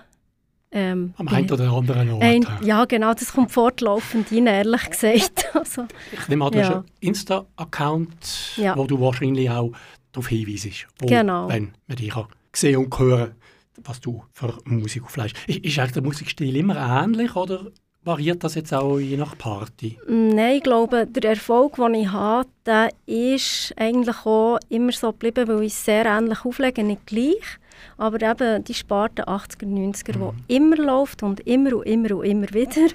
ähm, 0.72 1.16
Am 1.18 1.28
einen 1.28 1.52
oder 1.52 1.72
anderen 1.72 2.12
Ort. 2.12 2.24
Ein, 2.24 2.46
ja, 2.62 2.86
genau, 2.86 3.14
das 3.14 3.34
kommt 3.34 3.52
fortlaufend 3.52 4.32
rein, 4.32 4.46
ehrlich 4.46 4.90
gesagt. 4.90 5.48
Also, 5.54 5.86
ich 6.12 6.28
nehme 6.28 6.46
an, 6.46 6.52
du 6.52 6.60
ja. 6.60 6.66
hast 6.66 6.76
einen 6.76 6.86
Insta-Account, 7.00 8.58
ja. 8.58 8.78
wo 8.78 8.86
du 8.86 9.00
wahrscheinlich 9.00 9.50
auch 9.50 9.72
darauf 10.12 10.28
hinweisest, 10.28 10.88
wo, 11.00 11.08
genau. 11.08 11.50
wenn 11.50 11.74
man 11.88 11.98
dich 11.98 12.14
sehen 12.54 12.78
und 12.78 13.00
hören 13.00 13.36
was 13.84 14.02
du 14.02 14.24
für 14.34 14.58
Musik 14.66 15.04
auflegst. 15.04 15.38
Ist, 15.48 15.60
ist 15.60 15.96
der 15.96 16.04
Musikstil 16.04 16.56
immer 16.56 16.76
ähnlich 16.76 17.36
oder 17.36 17.72
variiert 18.04 18.44
das 18.44 18.56
jetzt 18.56 18.74
auch 18.74 18.98
je 18.98 19.18
nach 19.18 19.38
Party? 19.38 19.98
Nein, 20.08 20.58
ich 20.58 20.64
glaube, 20.64 21.06
der 21.06 21.32
Erfolg, 21.32 21.76
den 21.76 21.94
ich 21.96 22.12
habe, 22.12 22.50
der 22.66 22.90
ist 23.06 23.74
eigentlich 23.78 24.26
auch 24.26 24.60
immer 24.70 24.92
so 24.92 25.12
geblieben, 25.12 25.48
weil 25.48 25.64
ich 25.64 25.74
sehr 25.74 26.06
ähnlich 26.06 26.46
auflege, 26.46 26.84
nicht 26.84 27.06
gleich. 27.06 27.60
Aber 27.98 28.22
eben 28.22 28.64
die 28.64 28.74
Sparte 28.74 29.28
80er, 29.28 29.66
90er, 29.66 30.18
mhm. 30.18 30.32
die 30.50 30.56
immer 30.56 30.78
läuft 30.78 31.24
und 31.24 31.40
immer 31.42 31.76
und 31.78 31.86
immer 31.86 32.18
und 32.18 32.26
immer 32.26 32.50
wieder, 32.54 32.88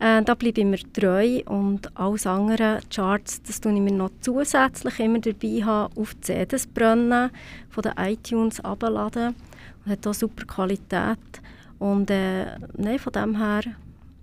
äh, 0.00 0.22
da 0.22 0.34
bleibe 0.34 0.60
ich 0.60 0.66
mir 0.66 0.92
treu 0.92 1.40
und 1.46 1.96
alles 1.96 2.26
andere 2.26 2.80
Charts, 2.94 3.42
das 3.42 3.60
tue 3.60 3.72
ich 3.72 3.80
mir 3.80 3.92
noch 3.92 4.10
zusätzlich 4.20 5.00
immer 5.00 5.18
dabei 5.18 5.64
haben, 5.64 5.96
auf 5.96 6.18
CDs 6.20 6.66
brennen, 6.66 7.30
von 7.70 7.82
den 7.82 7.92
iTunes 7.98 8.60
abladen 8.60 9.34
und 9.84 9.92
hat 9.92 10.06
auch 10.06 10.14
super 10.14 10.44
Qualität 10.44 11.18
und 11.78 12.10
äh, 12.10 12.46
nein, 12.76 12.98
von 12.98 13.12
dem 13.12 13.36
her 13.36 13.62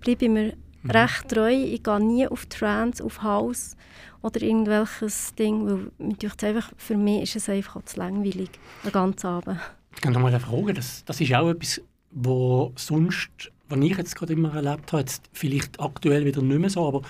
bleibe 0.06 0.24
ich 0.24 0.30
mir 0.30 0.56
mhm. 0.82 0.90
recht 0.90 1.28
treu. 1.28 1.52
Ich 1.52 1.82
gehe 1.82 2.00
nie 2.00 2.26
auf 2.28 2.46
Trance, 2.46 3.02
auf 3.02 3.22
House 3.22 3.76
oder 4.22 4.40
irgendwelches 4.40 5.34
Ding, 5.34 5.66
weil 5.66 6.48
einfach, 6.48 6.72
für 6.76 6.96
mich 6.96 7.22
ist 7.22 7.36
es 7.36 7.48
einfach 7.48 7.82
zu 7.84 7.98
langweilig, 7.98 8.50
den 8.84 8.92
ganzen 8.92 9.26
Abend. 9.26 9.60
Ich 9.94 10.00
kann 10.00 10.12
noch 10.12 10.20
mal 10.20 10.38
fragen, 10.38 10.74
das, 10.74 11.04
das 11.04 11.20
ist 11.20 11.34
auch 11.34 11.48
etwas, 11.48 11.80
wo 12.10 12.72
sonst, 12.76 13.30
was 13.68 13.78
ich 13.80 13.96
jetzt 13.96 14.16
gerade 14.16 14.32
immer 14.32 14.54
erlebt 14.54 14.92
habe, 14.92 15.00
jetzt 15.00 15.28
vielleicht 15.32 15.80
aktuell 15.80 16.24
wieder 16.24 16.42
nicht 16.42 16.58
mehr 16.58 16.70
so, 16.70 16.86
aber 16.86 17.02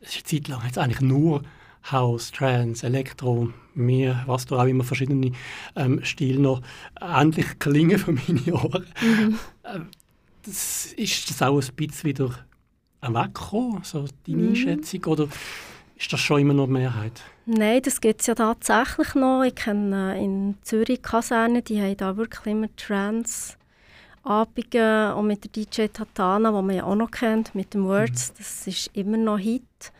es 0.00 0.16
ist 0.16 0.16
eine 0.16 0.24
Zeit 0.24 0.48
lang 0.48 0.64
jetzt 0.64 0.78
eigentlich 0.78 1.00
nur 1.00 1.42
House, 1.90 2.30
Trance, 2.30 2.86
Elektro, 2.86 3.52
mir, 3.74 4.22
was 4.26 4.46
da 4.46 4.62
auch 4.62 4.66
immer 4.66 4.84
verschiedene 4.84 5.32
ähm, 5.74 6.00
Stile 6.04 6.40
noch 6.40 6.62
endlich 7.00 7.58
klingen 7.58 7.98
für 7.98 8.12
meine 8.12 8.54
Ohren. 8.54 8.86
Mhm. 9.00 9.38
Das, 10.44 10.86
ist 10.94 11.30
das 11.30 11.42
auch 11.42 11.60
ein 11.60 11.74
bisschen 11.74 12.10
wieder 12.10 12.30
weggekommen, 13.00 13.82
so 13.84 14.06
deine 14.26 14.38
mhm. 14.38 14.48
Einschätzung, 14.50 15.04
oder 15.04 15.28
ist 15.96 16.12
das 16.12 16.20
schon 16.20 16.40
immer 16.40 16.54
noch 16.54 16.66
die 16.66 16.72
Mehrheit? 16.72 17.22
Nein, 17.46 17.82
das 17.82 18.00
gibt 18.00 18.20
es 18.20 18.26
ja 18.26 18.34
tatsächlich 18.34 19.14
noch. 19.14 19.42
Ich 19.42 19.54
kenne 19.54 20.16
äh, 20.16 20.24
in 20.24 20.56
Zürich 20.62 21.02
Kaserne, 21.02 21.62
die 21.62 21.80
haben 21.80 21.96
da 21.96 22.16
wirklich 22.16 22.46
immer 22.46 22.74
Trance 22.76 23.56
Abende 24.24 25.14
und 25.16 25.26
mit 25.26 25.44
der 25.44 25.50
DJ 25.50 25.88
Tatana, 25.88 26.50
die 26.50 26.66
man 26.66 26.76
ja 26.76 26.84
auch 26.84 26.94
noch 26.94 27.10
kennt, 27.10 27.54
mit 27.54 27.74
dem 27.74 27.84
Words, 27.86 28.30
mhm. 28.30 28.34
das 28.38 28.66
ist 28.66 28.90
immer 28.94 29.16
noch 29.16 29.38
Hit. 29.38 29.92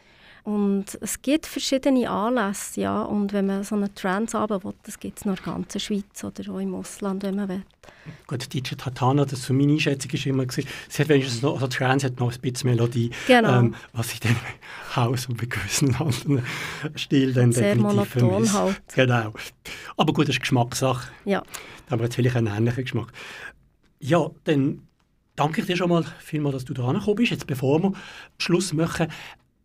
Und 0.45 0.99
es 1.01 1.23
gibt 1.23 1.47
verschiedene 1.47 2.11
Anlässe, 2.11 2.81
ja. 2.81 3.03
Und 3.03 3.33
wenn 3.33 3.47
man 3.47 3.63
so 3.63 3.77
einen 3.77 3.95
Trance 3.95 4.37
haben 4.37 4.65
will, 4.65 4.75
das 4.83 4.99
gibt 4.99 5.19
es 5.19 5.25
nur 5.25 5.37
in 5.37 5.45
der 5.45 5.53
ganzen 5.55 5.81
Schweiz 5.81 6.25
oder 6.25 6.53
auch 6.53 6.59
im 6.59 6.75
Ausland, 6.75 7.23
wenn 7.23 7.37
man 7.37 7.49
will. 7.49 7.63
Gut, 8.27 8.53
DJ 8.53 8.75
Tatana, 8.75 9.25
das 9.25 9.45
für 9.45 9.53
meine 9.53 9.73
Einschätzung 9.75 10.11
ist 10.11 10.27
immer 10.27 10.45
gewesen, 10.45 10.69
sie 10.89 11.03
hat 11.03 11.09
wenigstens 11.09 11.43
noch, 11.43 11.55
also 11.55 11.69
Trance 11.69 12.07
hat 12.07 12.19
noch 12.19 12.33
ein 12.33 12.41
bisschen 12.41 12.71
Melodie, 12.71 13.11
genau. 13.29 13.61
ähm, 13.61 13.75
was 13.93 14.13
ich 14.13 14.21
dann 14.21 14.35
Haus 14.97 15.27
und 15.27 15.37
bei 15.37 15.47
gewissen 15.47 15.95
anderen 15.95 16.43
Stil 16.97 17.33
dann 17.33 17.53
Sehr 17.53 17.77
definitiv 17.77 18.09
vermisse. 18.09 18.53
halt. 18.53 18.83
Genau. 18.95 19.33
Aber 19.97 20.13
gut, 20.13 20.29
das 20.29 20.35
ist 20.37 20.41
Geschmackssache. 20.41 21.09
Ja. 21.25 21.43
Da 21.87 21.93
haben 21.93 22.01
wir 22.01 22.05
jetzt 22.07 22.17
vielleicht 22.17 22.37
einen 22.37 22.49
ähnlichen 22.49 22.83
Geschmack. 22.83 23.13
Ja, 24.01 24.29
dann 24.45 24.89
danke 25.37 25.61
ich 25.61 25.67
dir 25.67 25.77
schon 25.77 25.91
mal 25.91 26.05
vielmals, 26.19 26.55
dass 26.55 26.65
du 26.65 26.75
da 26.75 26.91
gekommen 26.91 27.17
bist. 27.17 27.31
Jetzt, 27.31 27.47
bevor 27.47 27.81
wir 27.83 27.93
Schluss 28.39 28.73
machen, 28.73 29.09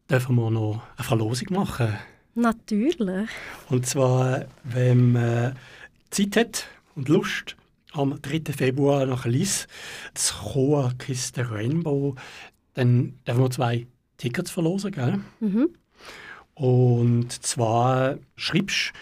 dürfen 0.10 0.36
wir 0.36 0.50
noch 0.50 0.82
eine 0.96 1.04
Verlosung 1.04 1.48
machen. 1.52 1.98
Natürlich. 2.36 3.30
Und 3.70 3.86
zwar, 3.86 4.46
wenn 4.64 5.14
man 5.14 5.56
Zeit 6.10 6.38
hat 6.38 6.68
und 6.96 7.10
Lust, 7.10 7.56
am 7.94 8.22
3. 8.22 8.54
Februar 8.54 9.06
nach 9.06 9.26
Liss 9.26 9.68
zu 10.14 10.36
kommen, 10.36 10.98
Kiste 10.98 11.50
Rainbow, 11.50 12.16
dann 12.74 13.18
dürfen 13.26 13.42
wir 13.42 13.50
zwei 13.50 13.88
Tickets 14.18 14.52
verlosen, 14.52 14.92
gell? 14.92 15.20
Mhm. 15.40 15.70
Und 16.54 17.32
zwar 17.32 18.18
schreibst 18.36 18.94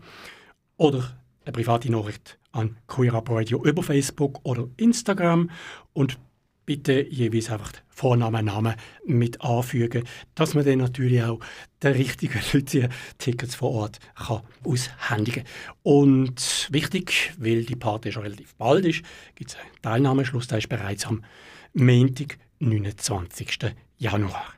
oder 0.77 1.19
eine 1.45 1.51
private 1.51 1.91
Nachricht 1.91 2.39
an 2.51 2.77
Queer 2.87 3.13
Up 3.13 3.29
Radio 3.29 3.63
über 3.63 3.83
Facebook 3.83 4.39
oder 4.43 4.67
Instagram 4.77 5.51
und 5.93 6.17
bitte 6.65 7.07
jeweils 7.09 7.49
einfach 7.49 7.71
Vornamen, 7.87 8.45
Namen 8.45 8.75
mit 9.03 9.41
anfügen, 9.41 10.03
dass 10.35 10.53
man 10.53 10.63
dann 10.63 10.77
natürlich 10.77 11.23
auch 11.23 11.39
den 11.81 11.93
richtigen 11.93 12.39
Leuten 12.53 12.89
Tickets 13.17 13.55
vor 13.55 13.71
Ort 13.71 13.97
kann 14.15 14.43
aushändigen 14.63 15.45
kann. 15.45 15.53
Und 15.81 16.67
wichtig, 16.71 17.33
weil 17.39 17.65
die 17.65 17.75
Party 17.75 18.11
schon 18.11 18.21
relativ 18.21 18.53
bald 18.53 18.85
ist, 18.85 19.01
gibt 19.33 19.49
es 19.49 19.57
einen 19.57 19.81
Teilnahmeschluss, 19.81 20.45
der 20.47 20.59
ist 20.59 20.69
bereits 20.69 21.07
am 21.07 21.23
Montag, 21.73 22.37
29. 22.59 23.73
Januar. 23.97 24.53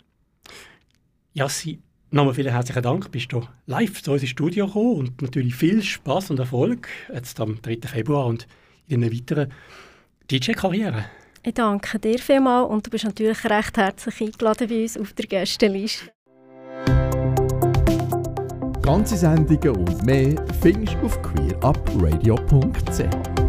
Jassi, 1.34 1.80
nochmal 2.12 2.34
vielen 2.34 2.52
herzlichen 2.52 2.84
Dank, 2.84 3.12
bist 3.12 3.32
du 3.32 3.42
live 3.66 4.04
zu 4.04 4.12
uns 4.12 4.22
ins 4.22 4.32
Studio 4.32 4.68
gekommen 4.68 4.98
und 4.98 5.22
natürlich 5.22 5.56
viel 5.56 5.82
Spaß 5.82 6.32
und 6.32 6.40
Erfolg 6.40 6.90
jetzt 7.14 7.40
am 7.40 7.62
3. 7.62 7.88
Februar 7.88 8.26
und 8.26 8.48
in 8.88 9.04
einer 9.04 9.12
weiteren 9.12 9.52
DJ-Karriere. 10.30 11.06
Ich 11.44 11.54
danke 11.54 12.00
dir 12.00 12.20
vielmals 12.20 12.70
und 12.70 12.86
du 12.86 12.92
bist 12.92 13.06
natürlich 13.06 13.44
recht 13.46 13.78
herzlich 13.78 14.22
eingeladen 14.22 14.68
bei 14.68 14.84
uns 14.84 14.98
auf 14.98 15.14
der 15.14 15.26
Gästeliste. 15.26 16.12
Ganze 18.82 19.16
Sendungen 19.16 19.88
und 19.88 20.06
mehr 20.06 20.36
findest 20.62 20.96
du 20.96 21.06
auf 21.06 21.22
queerupradio.ch. 21.22 23.41